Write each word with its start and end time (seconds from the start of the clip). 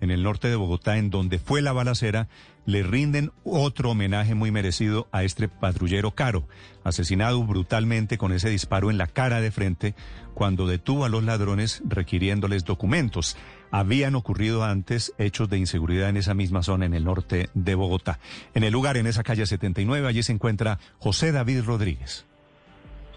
en 0.00 0.10
el 0.10 0.22
norte 0.22 0.48
de 0.48 0.56
Bogotá, 0.56 0.98
en 0.98 1.10
donde 1.10 1.38
fue 1.38 1.62
la 1.62 1.72
balacera, 1.72 2.28
le 2.66 2.82
rinden 2.82 3.30
otro 3.44 3.90
homenaje 3.90 4.34
muy 4.34 4.50
merecido 4.50 5.08
a 5.10 5.24
este 5.24 5.48
patrullero 5.48 6.10
Caro, 6.10 6.46
asesinado 6.84 7.42
brutalmente 7.42 8.18
con 8.18 8.32
ese 8.32 8.50
disparo 8.50 8.90
en 8.90 8.98
la 8.98 9.06
cara 9.06 9.40
de 9.40 9.50
frente 9.50 9.94
cuando 10.34 10.66
detuvo 10.66 11.04
a 11.04 11.08
los 11.08 11.24
ladrones 11.24 11.82
requiriéndoles 11.86 12.64
documentos. 12.64 13.36
Habían 13.70 14.14
ocurrido 14.14 14.64
antes 14.64 15.14
hechos 15.18 15.48
de 15.48 15.58
inseguridad 15.58 16.10
en 16.10 16.16
esa 16.16 16.34
misma 16.34 16.62
zona 16.62 16.86
en 16.86 16.94
el 16.94 17.04
norte 17.04 17.48
de 17.54 17.74
Bogotá. 17.74 18.18
En 18.54 18.64
el 18.64 18.72
lugar, 18.72 18.96
en 18.96 19.06
esa 19.06 19.22
calle 19.22 19.46
79, 19.46 20.06
allí 20.06 20.22
se 20.22 20.32
encuentra 20.32 20.78
José 20.98 21.32
David 21.32 21.62
Rodríguez. 21.64 22.26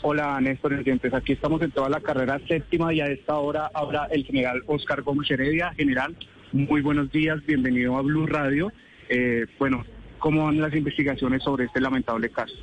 Hola 0.03 0.41
Néstor 0.41 0.73
oyentes, 0.73 1.13
aquí 1.13 1.33
estamos 1.33 1.61
en 1.61 1.69
toda 1.69 1.87
la 1.87 1.99
carrera 1.99 2.39
séptima 2.47 2.91
y 2.91 3.01
a 3.01 3.05
esta 3.05 3.35
hora 3.35 3.69
habla 3.71 4.07
el 4.09 4.25
general 4.25 4.63
Oscar 4.65 5.03
Gómez 5.03 5.29
Heredia. 5.29 5.73
General, 5.77 6.15
muy 6.53 6.81
buenos 6.81 7.11
días, 7.11 7.43
bienvenido 7.45 7.97
a 7.97 8.01
Blue 8.01 8.25
Radio. 8.25 8.71
Eh, 9.09 9.45
bueno, 9.57 9.85
¿cómo 10.19 10.45
van 10.45 10.59
las 10.59 10.73
investigaciones 10.73 11.43
sobre 11.43 11.65
este 11.65 11.79
lamentable 11.79 12.29
caso? 12.29 12.55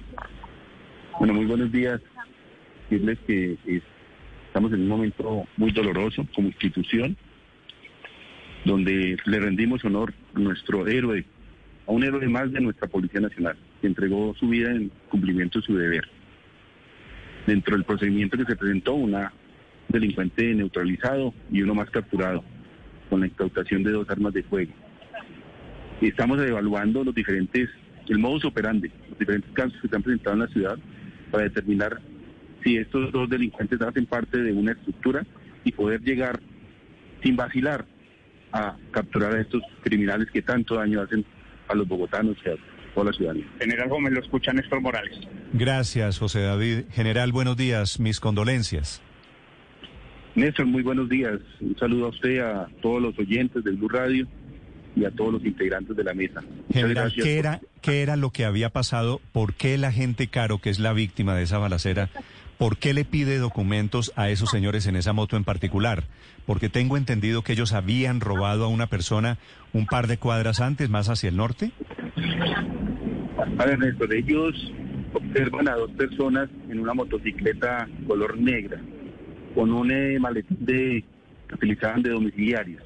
Bueno, 1.18 1.34
muy 1.34 1.46
buenos 1.46 1.72
días. 1.72 2.00
Decirles 2.90 3.18
que 3.26 3.56
estamos 4.46 4.72
en 4.72 4.82
un 4.82 4.88
momento 4.88 5.44
muy 5.56 5.72
doloroso 5.72 6.26
como 6.34 6.48
institución, 6.48 7.16
donde 8.64 9.16
le 9.24 9.40
rendimos 9.40 9.84
honor 9.84 10.12
a 10.34 10.38
nuestro 10.38 10.86
héroe, 10.86 11.24
a 11.86 11.92
un 11.92 12.04
héroe 12.04 12.28
más 12.28 12.52
de 12.52 12.60
nuestra 12.60 12.88
Policía 12.88 13.20
Nacional, 13.20 13.56
que 13.80 13.86
entregó 13.86 14.34
su 14.38 14.48
vida 14.48 14.70
en 14.70 14.90
cumplimiento 15.08 15.60
de 15.60 15.66
su 15.66 15.76
deber. 15.76 16.08
Dentro 17.46 17.74
del 17.74 17.84
procedimiento 17.84 18.36
que 18.36 18.44
se 18.44 18.56
presentó, 18.56 18.94
una 18.94 19.32
delincuente 19.88 20.54
neutralizado 20.54 21.32
y 21.50 21.62
uno 21.62 21.74
más 21.74 21.88
capturado, 21.90 22.44
con 23.08 23.20
la 23.20 23.26
incautación 23.26 23.82
de 23.82 23.92
dos 23.92 24.08
armas 24.10 24.32
de 24.32 24.42
fuego. 24.42 24.72
Estamos 26.00 26.40
evaluando 26.40 27.02
los 27.02 27.14
diferentes, 27.14 27.68
el 28.08 28.18
modus 28.18 28.44
operandi, 28.44 28.90
los 29.10 29.18
diferentes 29.18 29.50
casos 29.52 29.74
que 29.82 29.88
se 29.88 29.96
han 29.96 30.02
presentado 30.02 30.34
en 30.34 30.40
la 30.40 30.48
ciudad 30.48 30.78
para 31.30 31.44
determinar 31.44 32.00
si 32.62 32.76
estos 32.76 33.12
dos 33.12 33.28
delincuentes 33.28 33.80
hacen 33.80 34.06
parte 34.06 34.38
de 34.38 34.52
una 34.52 34.72
estructura 34.72 35.26
y 35.64 35.72
poder 35.72 36.00
llegar 36.02 36.40
sin 37.22 37.36
vacilar 37.36 37.84
a 38.52 38.76
capturar 38.90 39.34
a 39.34 39.40
estos 39.40 39.62
criminales 39.82 40.28
que 40.30 40.42
tanto 40.42 40.76
daño 40.76 41.02
hacen 41.02 41.24
a 41.68 41.74
los 41.74 41.86
bogotanos 41.86 42.36
y 42.44 42.48
a 42.48 42.54
toda 42.94 43.10
la 43.10 43.12
ciudadanía. 43.12 43.46
General 43.60 43.88
Gómez, 43.88 44.12
lo 44.12 44.20
escucha 44.20 44.52
Néstor 44.52 44.80
Morales. 44.80 45.18
Gracias, 45.52 46.18
José 46.18 46.42
David. 46.42 46.84
General, 46.92 47.32
buenos 47.32 47.56
días. 47.56 48.00
Mis 48.00 48.20
condolencias. 48.20 49.02
Néstor, 50.38 50.66
muy 50.66 50.82
buenos 50.82 51.08
días. 51.08 51.40
Un 51.60 51.76
saludo 51.78 52.06
a 52.06 52.08
usted, 52.10 52.38
a 52.38 52.68
todos 52.80 53.02
los 53.02 53.18
oyentes 53.18 53.64
del 53.64 53.76
Blue 53.76 53.88
Radio 53.88 54.26
y 54.94 55.04
a 55.04 55.10
todos 55.10 55.32
los 55.32 55.44
integrantes 55.44 55.96
de 55.96 56.04
la 56.04 56.14
mesa. 56.14 56.42
General, 56.72 57.12
¿qué 57.12 57.20
por- 57.22 57.28
era, 57.30 57.60
¿qué 57.82 58.02
era 58.02 58.16
lo 58.16 58.30
que 58.30 58.44
había 58.44 58.70
pasado? 58.70 59.20
¿Por 59.32 59.54
qué 59.54 59.76
la 59.78 59.90
gente 59.90 60.28
Caro, 60.28 60.58
que 60.58 60.70
es 60.70 60.78
la 60.78 60.92
víctima 60.92 61.34
de 61.34 61.42
esa 61.42 61.58
balacera, 61.58 62.08
por 62.56 62.76
qué 62.78 62.94
le 62.94 63.04
pide 63.04 63.38
documentos 63.38 64.12
a 64.16 64.30
esos 64.30 64.50
señores 64.50 64.86
en 64.86 64.94
esa 64.96 65.12
moto 65.12 65.36
en 65.36 65.42
particular? 65.44 66.04
Porque 66.46 66.68
tengo 66.68 66.96
entendido 66.96 67.42
que 67.42 67.52
ellos 67.54 67.72
habían 67.72 68.20
robado 68.20 68.64
a 68.64 68.68
una 68.68 68.86
persona 68.86 69.38
un 69.72 69.86
par 69.86 70.06
de 70.06 70.18
cuadras 70.18 70.60
antes, 70.60 70.88
más 70.88 71.08
hacia 71.08 71.28
el 71.30 71.36
norte. 71.36 71.72
A 73.58 73.64
ver, 73.66 73.78
Néstor, 73.78 74.14
ellos 74.14 74.54
observan 75.12 75.68
a 75.68 75.74
dos 75.74 75.90
personas 75.92 76.48
en 76.70 76.78
una 76.78 76.94
motocicleta 76.94 77.88
color 78.06 78.38
negra, 78.38 78.80
con 79.58 79.72
un 79.72 79.90
eh, 79.90 80.20
maletín 80.20 80.56
de, 80.60 81.02
que 81.48 81.54
utilizaban 81.56 82.00
de 82.00 82.10
domiciliarios. 82.10 82.80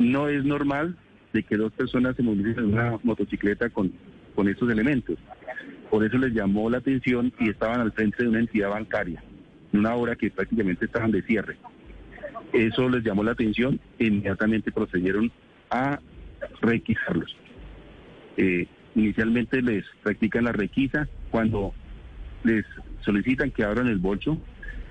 No 0.00 0.28
es 0.28 0.44
normal 0.44 0.96
de 1.32 1.44
que 1.44 1.56
dos 1.56 1.72
personas 1.72 2.16
se 2.16 2.22
movilicen 2.24 2.64
en 2.64 2.72
una 2.72 2.98
motocicleta 3.04 3.70
con, 3.70 3.92
con 4.34 4.48
estos 4.48 4.68
elementos. 4.72 5.16
Por 5.88 6.04
eso 6.04 6.18
les 6.18 6.34
llamó 6.34 6.68
la 6.68 6.78
atención 6.78 7.32
y 7.38 7.50
estaban 7.50 7.80
al 7.80 7.92
frente 7.92 8.24
de 8.24 8.28
una 8.28 8.40
entidad 8.40 8.70
bancaria, 8.70 9.22
en 9.72 9.78
una 9.78 9.94
hora 9.94 10.16
que 10.16 10.32
prácticamente 10.32 10.86
estaban 10.86 11.12
de 11.12 11.22
cierre. 11.22 11.56
Eso 12.52 12.88
les 12.88 13.04
llamó 13.04 13.22
la 13.22 13.30
atención 13.30 13.78
e 14.00 14.06
inmediatamente 14.06 14.72
procedieron 14.72 15.30
a 15.70 16.00
requisarlos. 16.60 17.36
Eh, 18.36 18.66
inicialmente 18.96 19.62
les 19.62 19.84
practican 20.02 20.42
la 20.42 20.52
requisa 20.52 21.06
cuando 21.30 21.72
les 22.42 22.64
solicitan 23.02 23.52
que 23.52 23.62
abran 23.62 23.86
el 23.86 23.98
bolso, 23.98 24.40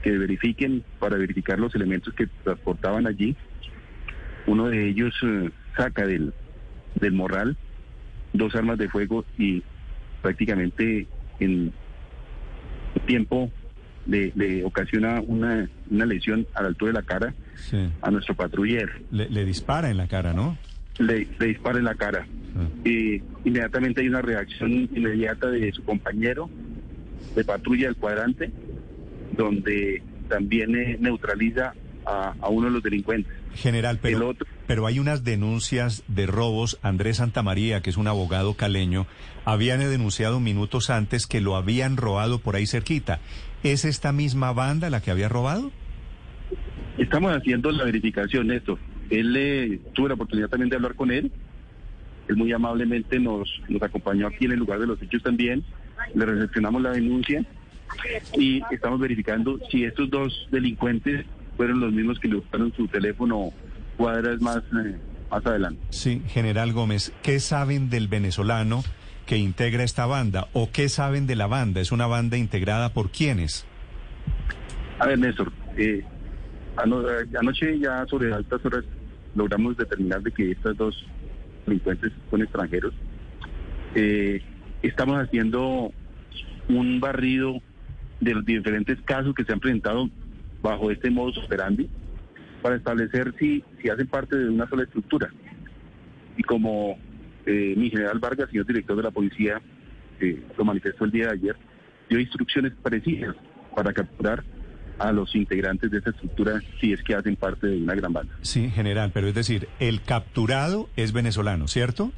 que 0.02 0.18
verifiquen 0.18 0.84
para 1.00 1.18
verificar 1.18 1.60
los 1.60 1.74
elementos 1.76 2.14
que 2.14 2.28
transportaban 2.44 3.08
allí. 3.08 3.36
Uno 4.46 4.68
de 4.70 4.90
ellos 4.90 5.14
eh, 5.24 5.50
saca 5.76 6.06
del, 6.06 6.34
del 6.96 7.14
morral 7.14 7.58
dos 8.34 8.56
armas 8.56 8.78
de 8.78 8.90
fuego 8.90 9.26
y 9.38 9.64
prácticamente 10.22 11.08
en 11.40 11.72
tiempo 13.06 13.52
le, 14.06 14.32
le 14.36 14.64
ocasiona 14.64 15.22
una, 15.26 15.70
una 15.90 16.06
lesión 16.06 16.46
a 16.54 16.62
la 16.62 16.70
altura 16.70 16.92
de 16.92 17.00
la 17.00 17.04
cara 17.06 17.34
Sí. 17.56 17.90
a 18.04 18.12
nuestro 18.12 18.36
patrullero. 18.36 18.94
Le, 19.10 19.30
le 19.30 19.44
dispara 19.44 19.90
en 19.90 19.98
la 19.98 20.08
cara, 20.08 20.32
¿no? 20.32 20.58
Le, 21.00 21.28
le 21.40 21.46
dispara 21.48 21.80
en 21.80 21.86
la 21.86 21.96
cara. 21.96 22.28
Ah. 22.56 22.68
Y 22.88 23.22
inmediatamente 23.46 24.02
hay 24.02 24.08
una 24.10 24.22
reacción 24.22 24.72
inmediata 24.72 25.50
de 25.50 25.72
su 25.72 25.84
compañero 25.84 26.50
de 27.36 27.44
patrulla 27.44 27.88
del 27.88 27.96
cuadrante, 27.96 28.52
donde 29.38 30.02
también 30.30 30.76
eh, 30.76 30.98
neutraliza 31.00 31.74
a, 32.06 32.34
a 32.42 32.50
uno 32.50 32.68
de 32.68 32.74
los 32.74 32.84
delincuentes. 32.84 33.32
General, 33.56 33.96
El 33.96 34.02
pero, 34.02 34.28
otro- 34.30 34.48
pero 34.68 34.86
hay 34.88 35.00
unas 35.00 35.24
denuncias 35.24 36.04
de 36.08 36.26
robos. 36.28 36.78
Andrés 36.82 37.18
Santamaría, 37.18 37.82
que 37.82 37.90
es 37.90 37.98
un 37.98 38.08
abogado 38.08 38.54
caleño, 38.56 39.08
habían 39.46 39.80
denunciado 39.80 40.40
minutos 40.40 40.90
antes 40.90 41.28
que 41.28 41.42
lo 41.42 41.56
habían 41.56 41.98
robado 41.98 42.40
por 42.40 42.56
ahí 42.56 42.68
cerquita. 42.68 43.20
¿Es 43.64 43.86
esta 43.86 44.12
misma 44.12 44.52
banda 44.54 44.90
la 44.90 45.02
que 45.02 45.12
había 45.12 45.30
robado? 45.30 45.72
Estamos 46.98 47.36
haciendo 47.36 47.72
la 47.72 47.84
verificación, 47.86 48.48
Néstor. 48.48 48.80
Él 49.10 49.36
eh, 49.38 49.80
tuve 49.94 50.10
la 50.10 50.16
oportunidad 50.16 50.50
también 50.50 50.70
de 50.70 50.76
hablar 50.76 50.96
con 50.96 51.12
él. 51.12 51.32
Él 52.28 52.36
muy 52.36 52.52
amablemente 52.52 53.20
nos, 53.20 53.50
nos 53.70 53.82
acompañó 53.82 54.28
aquí 54.28 54.46
en 54.46 54.52
el 54.52 54.60
lugar 54.60 54.80
de 54.80 54.88
los 54.88 55.02
hechos 55.02 55.24
también. 55.24 55.64
Le 56.14 56.26
recepcionamos 56.26 56.82
la 56.82 56.92
denuncia 56.92 57.46
y 58.38 58.62
estamos 58.72 59.00
verificando 59.00 59.60
si 59.72 59.84
estos 59.86 60.10
dos 60.10 60.48
delincuentes 60.52 61.26
fueron 61.56 61.80
los 61.80 61.92
mismos 61.92 62.20
que 62.20 62.28
le 62.28 62.36
buscaron 62.36 62.74
su 62.76 62.88
teléfono 62.88 63.52
cuadras 63.98 64.40
más, 64.42 64.58
eh, 64.58 64.98
más 65.32 65.46
adelante. 65.46 65.82
Sí, 65.90 66.22
General 66.28 66.72
Gómez, 66.74 67.14
¿qué 67.24 67.40
saben 67.40 67.90
del 67.90 68.08
venezolano 68.08 68.84
que 69.26 69.38
integra 69.38 69.84
esta 69.84 70.06
banda? 70.06 70.48
¿O 70.54 70.70
qué 70.72 70.88
saben 70.90 71.28
de 71.28 71.36
la 71.36 71.48
banda? 71.48 71.82
¿Es 71.82 71.92
una 71.92 72.06
banda 72.08 72.38
integrada 72.38 72.94
por 72.94 73.10
quiénes? 73.10 73.66
A 75.00 75.08
ver, 75.08 75.20
Néstor, 75.20 75.52
eh, 75.78 76.04
ano- 76.76 77.04
anoche 77.40 77.80
ya 77.80 78.06
sobre 78.08 78.34
altas 78.34 78.64
horas 78.66 78.84
logramos 79.36 79.78
determinar 79.78 80.22
de 80.22 80.32
que 80.32 80.52
estas 80.52 80.78
dos 80.78 80.96
delincuentes 81.66 82.12
son 82.30 82.42
extranjeros. 82.42 82.94
Eh, 83.96 84.42
estamos 84.82 85.18
haciendo 85.20 85.92
un 86.70 87.00
barrido 87.00 87.62
de 88.20 88.34
los 88.34 88.46
diferentes 88.46 89.00
casos 89.02 89.34
que 89.36 89.44
se 89.44 89.54
han 89.54 89.60
presentado 89.60 90.10
bajo 90.62 90.92
este 90.92 91.10
modus 91.10 91.38
operandi 91.38 91.90
para 92.62 92.76
establecer 92.76 93.34
si, 93.40 93.64
si 93.82 93.90
hacen 93.90 94.08
parte 94.08 94.36
de 94.36 94.50
una 94.50 94.68
sola 94.68 94.84
estructura. 94.84 95.30
Y 96.36 96.44
como 96.44 96.98
eh, 97.46 97.74
mi 97.78 97.90
general 97.90 98.20
Vargas, 98.20 98.50
señor 98.50 98.66
director 98.66 98.96
de 98.98 99.04
la 99.04 99.12
policía, 99.12 99.62
eh, 100.20 100.44
lo 100.58 100.66
manifestó 100.66 101.06
el 101.06 101.12
día 101.12 101.28
de 101.28 101.34
ayer, 101.34 101.56
dio 102.10 102.20
instrucciones 102.20 102.74
precisas 102.82 103.36
para 103.76 103.94
capturar 103.94 104.44
a 105.00 105.12
los 105.12 105.36
integrantes 105.36 105.92
de 105.92 106.00
esa 106.00 106.10
estructura 106.10 106.60
si 106.82 106.92
es 106.94 107.04
que 107.04 107.14
hacen 107.14 107.36
parte 107.36 107.68
de 107.68 107.78
una 107.78 107.94
gran 107.94 108.14
banda. 108.14 108.34
Sí, 108.42 108.70
general, 108.72 109.12
pero 109.14 109.28
es 109.28 109.36
decir, 109.36 109.68
el 109.80 110.02
capturado 110.02 110.90
es 110.96 111.14
venezolano, 111.14 111.68
¿cierto? 111.68 112.12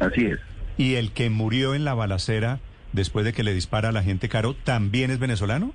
Así 0.00 0.26
es. 0.26 0.38
Y 0.76 0.94
el 0.94 1.12
que 1.12 1.30
murió 1.30 1.74
en 1.74 1.84
la 1.84 1.94
balacera 1.94 2.60
después 2.92 3.24
de 3.24 3.32
que 3.32 3.42
le 3.42 3.54
dispara 3.54 3.90
a 3.90 3.92
la 3.92 4.02
gente 4.02 4.28
caro 4.28 4.54
también 4.54 5.10
es 5.10 5.18
venezolano. 5.18 5.72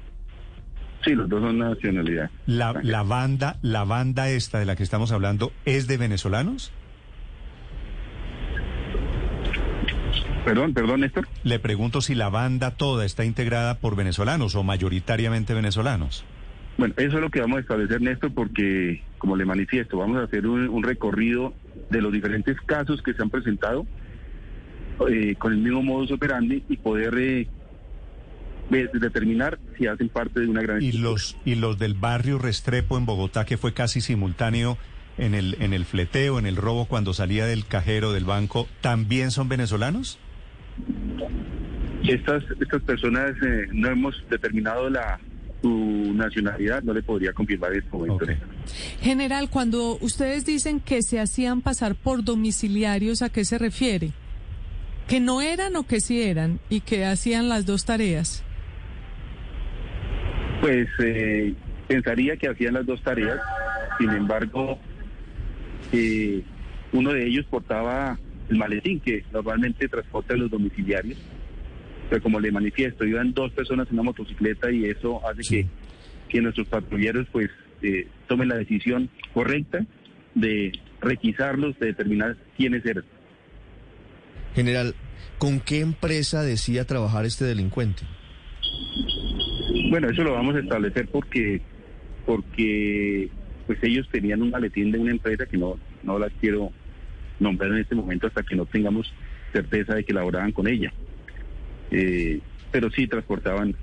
Sí, 1.03 1.15
los 1.15 1.27
dos 1.29 1.41
son 1.41 1.57
nacionalidad. 1.57 2.29
La, 2.45 2.73
la 2.83 3.03
banda, 3.03 3.57
la 3.61 3.83
banda 3.83 4.29
esta 4.29 4.59
de 4.59 4.65
la 4.65 4.75
que 4.75 4.83
estamos 4.83 5.11
hablando, 5.11 5.51
¿es 5.65 5.87
de 5.87 5.97
venezolanos? 5.97 6.71
Perdón, 10.45 10.73
perdón, 10.73 11.01
Néstor. 11.01 11.27
Le 11.43 11.59
pregunto 11.59 12.01
si 12.01 12.15
la 12.15 12.29
banda 12.29 12.71
toda 12.71 13.05
está 13.05 13.25
integrada 13.25 13.79
por 13.79 13.95
venezolanos 13.95 14.55
o 14.55 14.63
mayoritariamente 14.63 15.53
venezolanos. 15.53 16.23
Bueno, 16.77 16.93
eso 16.97 17.17
es 17.17 17.21
lo 17.21 17.29
que 17.29 17.41
vamos 17.41 17.57
a 17.57 17.61
establecer, 17.61 18.01
Néstor, 18.01 18.33
porque, 18.33 19.03
como 19.17 19.35
le 19.35 19.45
manifiesto, 19.45 19.97
vamos 19.97 20.17
a 20.17 20.23
hacer 20.23 20.47
un, 20.47 20.67
un 20.69 20.83
recorrido 20.83 21.53
de 21.89 22.01
los 22.01 22.11
diferentes 22.11 22.59
casos 22.61 23.01
que 23.03 23.13
se 23.13 23.21
han 23.21 23.29
presentado 23.29 23.85
eh, 25.09 25.35
con 25.37 25.53
el 25.53 25.59
mismo 25.59 25.81
modus 25.83 26.11
operandi 26.11 26.63
y 26.69 26.77
poder 26.77 27.13
eh, 27.17 27.47
de- 28.69 28.89
determinar 28.93 29.59
si 29.77 29.87
hacen 29.87 30.09
parte 30.09 30.39
de 30.41 30.47
una 30.47 30.61
gran 30.61 30.81
Y 30.81 30.93
los, 30.93 31.35
y 31.45 31.55
los 31.55 31.77
del 31.79 31.93
barrio 31.93 32.37
Restrepo 32.37 32.97
en 32.97 33.05
Bogotá, 33.05 33.45
que 33.45 33.57
fue 33.57 33.73
casi 33.73 34.01
simultáneo 34.01 34.77
en 35.17 35.33
el, 35.33 35.57
en 35.59 35.73
el 35.73 35.85
fleteo, 35.85 36.39
en 36.39 36.45
el 36.45 36.55
robo 36.55 36.85
cuando 36.85 37.13
salía 37.13 37.45
del 37.45 37.65
cajero 37.65 38.13
del 38.13 38.25
banco, 38.25 38.67
¿también 38.81 39.31
son 39.31 39.49
venezolanos? 39.49 40.19
Estas, 42.07 42.43
estas 42.59 42.81
personas 42.83 43.31
eh, 43.45 43.67
no 43.73 43.89
hemos 43.89 44.15
determinado 44.29 44.89
la 44.89 45.19
su 45.61 46.11
nacionalidad, 46.15 46.81
no 46.81 46.91
le 46.91 47.03
podría 47.03 47.33
confirmar 47.33 47.71
en 47.73 47.79
este 47.83 47.91
momento. 47.91 48.15
Ok. 48.15 48.27
Néstor. 48.29 48.47
General, 49.01 49.47
cuando 49.51 49.95
ustedes 50.01 50.43
dicen 50.43 50.79
que 50.79 51.03
se 51.03 51.19
hacían 51.19 51.61
pasar 51.61 51.93
por 51.93 52.23
domiciliarios, 52.23 53.21
¿a 53.21 53.29
qué 53.29 53.45
se 53.45 53.59
refiere? 53.59 54.11
¿Que 55.11 55.19
no 55.19 55.41
eran 55.41 55.75
o 55.75 55.83
que 55.85 55.99
sí 55.99 56.21
eran 56.21 56.61
y 56.69 56.79
que 56.79 57.03
hacían 57.03 57.49
las 57.49 57.65
dos 57.65 57.83
tareas? 57.83 58.45
Pues 60.61 60.87
eh, 60.99 61.53
pensaría 61.85 62.37
que 62.37 62.47
hacían 62.47 62.75
las 62.75 62.85
dos 62.85 63.03
tareas, 63.03 63.37
sin 63.99 64.09
embargo, 64.11 64.79
eh, 65.91 66.41
uno 66.93 67.11
de 67.11 67.27
ellos 67.27 67.45
portaba 67.49 68.17
el 68.47 68.55
maletín 68.57 69.01
que 69.01 69.25
normalmente 69.33 69.89
transporta 69.89 70.33
a 70.33 70.37
los 70.37 70.49
domiciliarios, 70.49 71.17
pero 72.09 72.23
como 72.23 72.39
le 72.39 72.49
manifiesto, 72.49 73.03
iban 73.03 73.33
dos 73.33 73.51
personas 73.51 73.87
en 73.89 73.95
una 73.95 74.03
motocicleta 74.03 74.71
y 74.71 74.85
eso 74.85 75.21
hace 75.27 75.43
Sí. 75.43 75.63
que, 75.63 75.69
que 76.29 76.41
nuestros 76.41 76.67
patrulleros 76.69 77.27
pues 77.33 77.49
eh, 77.81 78.07
tomen 78.29 78.47
la 78.47 78.55
decisión 78.55 79.09
correcta 79.33 79.85
de 80.35 80.71
requisarlos, 81.01 81.77
de 81.79 81.87
determinar 81.87 82.37
quiénes 82.55 82.85
eran. 82.85 83.03
General, 84.55 84.93
¿con 85.37 85.59
qué 85.59 85.79
empresa 85.79 86.43
decía 86.43 86.85
trabajar 86.85 87.25
este 87.25 87.45
delincuente? 87.45 88.03
Bueno, 89.89 90.09
eso 90.09 90.23
lo 90.23 90.33
vamos 90.33 90.55
a 90.55 90.59
establecer 90.59 91.07
porque 91.07 91.61
porque 92.25 93.29
pues 93.67 93.79
ellos 93.83 94.07
tenían 94.11 94.41
un 94.41 94.51
maletín 94.51 94.91
de 94.91 94.99
una 94.99 95.11
empresa 95.11 95.45
que 95.45 95.57
no 95.57 95.77
no 96.03 96.19
la 96.19 96.29
quiero 96.29 96.71
nombrar 97.39 97.71
en 97.71 97.79
este 97.79 97.95
momento 97.95 98.27
hasta 98.27 98.43
que 98.43 98.55
no 98.55 98.65
tengamos 98.65 99.11
certeza 99.51 99.95
de 99.95 100.03
que 100.03 100.13
laboraban 100.13 100.51
con 100.51 100.67
ella. 100.67 100.93
Eh, 101.91 102.39
pero 102.71 102.89
sí 102.91 103.07
transportaban 103.07 103.75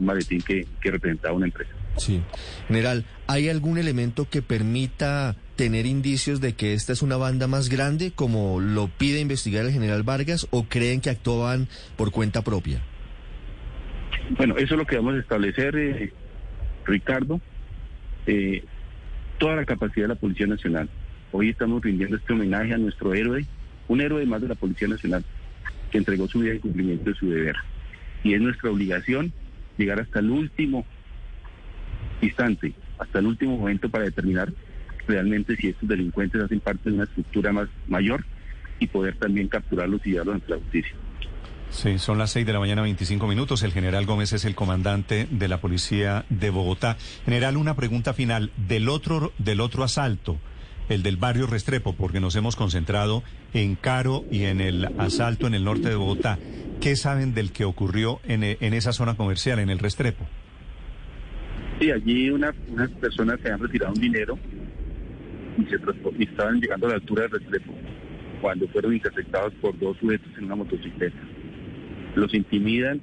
un 0.00 0.06
maletín 0.06 0.40
que, 0.42 0.66
que 0.80 0.90
representaba 0.90 1.34
una 1.34 1.46
empresa. 1.46 1.70
Sí. 1.96 2.20
General, 2.66 3.04
¿hay 3.26 3.48
algún 3.48 3.78
elemento 3.78 4.28
que 4.28 4.42
permita 4.42 5.36
tener 5.62 5.86
indicios 5.86 6.40
de 6.40 6.54
que 6.54 6.74
esta 6.74 6.92
es 6.92 7.02
una 7.02 7.16
banda 7.16 7.46
más 7.46 7.68
grande, 7.68 8.10
como 8.12 8.58
lo 8.58 8.88
pide 8.88 9.20
investigar 9.20 9.64
el 9.64 9.70
general 9.70 10.02
Vargas, 10.02 10.48
o 10.50 10.64
creen 10.64 11.00
que 11.00 11.08
actuaban 11.08 11.68
por 11.96 12.10
cuenta 12.10 12.42
propia? 12.42 12.82
Bueno, 14.30 14.56
eso 14.56 14.74
es 14.74 14.78
lo 14.78 14.84
que 14.84 14.96
vamos 14.96 15.14
a 15.14 15.18
establecer, 15.20 15.76
eh, 15.76 16.12
Ricardo. 16.84 17.40
Eh, 18.26 18.64
toda 19.38 19.54
la 19.54 19.64
capacidad 19.64 20.06
de 20.06 20.14
la 20.14 20.20
Policía 20.20 20.48
Nacional. 20.48 20.88
Hoy 21.30 21.50
estamos 21.50 21.80
rindiendo 21.80 22.16
este 22.16 22.32
homenaje 22.32 22.74
a 22.74 22.78
nuestro 22.78 23.14
héroe, 23.14 23.46
un 23.86 24.00
héroe 24.00 24.26
más 24.26 24.42
de 24.42 24.48
la 24.48 24.56
Policía 24.56 24.88
Nacional, 24.88 25.24
que 25.92 25.98
entregó 25.98 26.26
su 26.26 26.40
vida 26.40 26.54
en 26.54 26.58
cumplimiento 26.58 27.08
de 27.08 27.14
su 27.14 27.30
deber. 27.30 27.54
Y 28.24 28.34
es 28.34 28.40
nuestra 28.40 28.68
obligación 28.68 29.32
llegar 29.78 30.00
hasta 30.00 30.18
el 30.18 30.28
último 30.28 30.84
instante, 32.20 32.72
hasta 32.98 33.20
el 33.20 33.26
último 33.26 33.58
momento 33.58 33.88
para 33.88 34.02
determinar 34.02 34.52
realmente 35.06 35.56
si 35.56 35.68
estos 35.68 35.88
delincuentes 35.88 36.42
hacen 36.42 36.60
parte 36.60 36.88
de 36.90 36.94
una 36.96 37.04
estructura 37.04 37.52
más 37.52 37.68
mayor 37.88 38.24
y 38.78 38.86
poder 38.86 39.16
también 39.16 39.48
capturarlos 39.48 40.00
y 40.06 40.10
llevarlos 40.10 40.36
ante 40.36 40.50
la 40.50 40.56
justicia. 40.58 40.92
Sí, 41.70 41.98
son 41.98 42.18
las 42.18 42.30
6 42.32 42.44
de 42.44 42.52
la 42.52 42.58
mañana, 42.60 42.82
25 42.82 43.26
minutos. 43.26 43.62
El 43.62 43.72
general 43.72 44.04
Gómez 44.04 44.32
es 44.34 44.44
el 44.44 44.54
comandante 44.54 45.26
de 45.30 45.48
la 45.48 45.58
policía 45.60 46.26
de 46.28 46.50
Bogotá. 46.50 46.98
General, 47.24 47.56
una 47.56 47.74
pregunta 47.76 48.12
final. 48.12 48.50
Del 48.68 48.90
otro, 48.90 49.32
del 49.38 49.60
otro 49.60 49.82
asalto, 49.82 50.38
el 50.90 51.02
del 51.02 51.16
barrio 51.16 51.46
Restrepo, 51.46 51.94
porque 51.94 52.20
nos 52.20 52.36
hemos 52.36 52.56
concentrado 52.56 53.22
en 53.54 53.74
Caro 53.76 54.24
y 54.30 54.44
en 54.44 54.60
el 54.60 54.84
asalto 54.98 55.46
en 55.46 55.54
el 55.54 55.64
norte 55.64 55.88
de 55.88 55.94
Bogotá. 55.94 56.38
¿Qué 56.82 56.94
saben 56.94 57.32
del 57.32 57.52
que 57.52 57.64
ocurrió 57.64 58.20
en, 58.24 58.42
en 58.44 58.74
esa 58.74 58.92
zona 58.92 59.14
comercial, 59.14 59.58
en 59.58 59.70
el 59.70 59.78
Restrepo? 59.78 60.26
Sí, 61.80 61.90
allí 61.90 62.28
una- 62.30 62.52
unas 62.68 62.90
personas 62.90 63.40
se 63.42 63.50
han 63.50 63.58
retirado 63.60 63.92
un 63.94 64.00
dinero 64.00 64.38
y, 65.58 66.22
estaban 66.24 66.60
llegando 66.60 66.86
a 66.86 66.90
la 66.90 66.94
altura 66.96 67.22
del 67.22 67.32
Restrepo 67.32 67.72
cuando 68.40 68.66
fueron 68.68 68.94
interceptados 68.94 69.52
por 69.60 69.78
dos 69.78 69.96
sujetos 69.98 70.28
en 70.36 70.44
una 70.46 70.56
motocicleta. 70.56 71.16
Los 72.16 72.34
intimidan, 72.34 73.00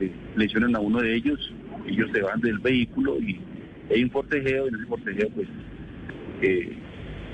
eh, 0.00 0.10
lesionan 0.36 0.74
a 0.76 0.80
uno 0.80 1.00
de 1.00 1.14
ellos, 1.14 1.52
ellos 1.86 2.08
se 2.12 2.22
van 2.22 2.40
del 2.40 2.58
vehículo 2.58 3.18
y 3.20 3.38
hay 3.90 4.04
un 4.04 4.10
forcejeo, 4.10 4.64
y 4.66 4.68
en 4.68 4.74
ese 4.76 4.86
forcejeo 4.86 5.28
pues 5.30 5.48
eh, 6.42 6.72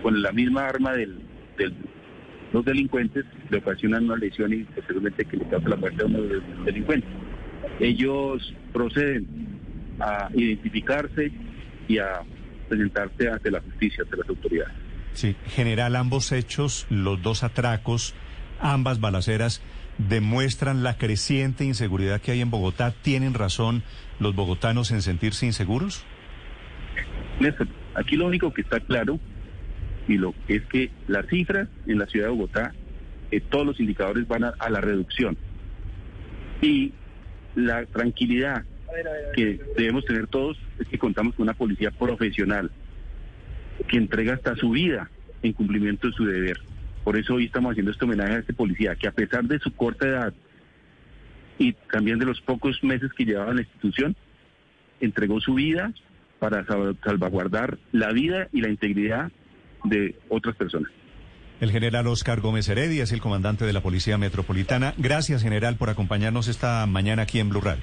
con 0.02 0.20
la 0.22 0.32
misma 0.32 0.66
arma 0.68 0.92
del, 0.94 1.16
del- 1.58 1.74
los 2.52 2.64
delincuentes 2.64 3.24
le 3.50 3.58
ocasionan 3.58 4.04
una 4.04 4.16
lesión 4.16 4.52
y 4.52 4.62
posteriormente 4.64 5.24
que 5.24 5.36
le 5.36 5.44
causa 5.48 5.68
la 5.68 5.76
muerte 5.76 6.02
a 6.02 6.06
uno 6.06 6.22
de 6.22 6.34
los 6.34 6.64
delincuentes. 6.64 7.10
Ellos 7.80 8.54
proceden 8.72 9.26
a 10.00 10.30
identificarse 10.34 11.30
y 11.88 11.98
a 11.98 12.20
presentarse 12.68 13.28
ante 13.28 13.50
la 13.50 13.60
justicia, 13.60 14.04
ante 14.04 14.16
las 14.16 14.28
autoridades. 14.28 14.74
Sí, 15.12 15.34
general, 15.46 15.96
ambos 15.96 16.32
hechos, 16.32 16.86
los 16.90 17.22
dos 17.22 17.42
atracos, 17.42 18.14
ambas 18.60 19.00
balaceras, 19.00 19.62
demuestran 19.98 20.82
la 20.82 20.98
creciente 20.98 21.64
inseguridad 21.64 22.20
que 22.20 22.32
hay 22.32 22.40
en 22.42 22.50
Bogotá. 22.50 22.92
¿Tienen 23.02 23.34
razón 23.34 23.82
los 24.20 24.34
bogotanos 24.34 24.90
en 24.90 25.02
sentirse 25.02 25.46
inseguros? 25.46 26.04
Néstor, 27.40 27.68
aquí 27.94 28.16
lo 28.16 28.26
único 28.26 28.52
que 28.52 28.62
está 28.62 28.80
claro 28.80 29.18
y 30.08 30.18
lo 30.18 30.34
es 30.48 30.62
que 30.66 30.90
las 31.08 31.26
cifras 31.26 31.68
en 31.86 31.98
la 31.98 32.06
ciudad 32.06 32.26
de 32.26 32.32
Bogotá, 32.32 32.72
eh, 33.30 33.40
todos 33.40 33.66
los 33.66 33.80
indicadores 33.80 34.28
van 34.28 34.44
a, 34.44 34.52
a 34.58 34.70
la 34.70 34.80
reducción. 34.80 35.36
Y 36.60 36.92
la 37.54 37.86
tranquilidad 37.86 38.64
que 39.34 39.60
debemos 39.76 40.04
tener 40.04 40.26
todos 40.26 40.56
es 40.78 40.88
que 40.88 40.98
contamos 40.98 41.34
con 41.34 41.44
una 41.44 41.54
policía 41.54 41.90
profesional 41.90 42.70
que 43.88 43.96
entrega 43.96 44.34
hasta 44.34 44.56
su 44.56 44.70
vida 44.70 45.10
en 45.42 45.52
cumplimiento 45.52 46.08
de 46.08 46.12
su 46.14 46.24
deber. 46.24 46.58
Por 47.04 47.16
eso 47.16 47.34
hoy 47.34 47.44
estamos 47.46 47.72
haciendo 47.72 47.92
este 47.92 48.04
homenaje 48.04 48.32
a 48.34 48.38
este 48.38 48.52
policía 48.54 48.96
que 48.96 49.06
a 49.06 49.12
pesar 49.12 49.44
de 49.44 49.58
su 49.60 49.72
corta 49.72 50.06
edad 50.06 50.34
y 51.58 51.72
también 51.92 52.18
de 52.18 52.26
los 52.26 52.40
pocos 52.40 52.82
meses 52.82 53.10
que 53.16 53.24
llevaba 53.24 53.50
en 53.50 53.56
la 53.56 53.62
institución, 53.62 54.16
entregó 55.00 55.40
su 55.40 55.54
vida 55.54 55.92
para 56.38 56.64
sal- 56.66 56.96
salvaguardar 57.04 57.78
la 57.92 58.12
vida 58.12 58.48
y 58.52 58.60
la 58.60 58.68
integridad 58.68 59.30
de 59.84 60.16
otras 60.28 60.56
personas. 60.56 60.90
El 61.60 61.70
general 61.70 62.06
Oscar 62.08 62.40
Gómez 62.40 62.68
Heredia 62.68 63.04
es 63.04 63.12
el 63.12 63.20
comandante 63.22 63.64
de 63.64 63.72
la 63.72 63.80
Policía 63.80 64.18
Metropolitana. 64.18 64.92
Gracias, 64.98 65.42
general, 65.42 65.76
por 65.76 65.88
acompañarnos 65.88 66.48
esta 66.48 66.84
mañana 66.86 67.22
aquí 67.22 67.38
en 67.40 67.48
Blue 67.48 67.62
Radio. 67.62 67.82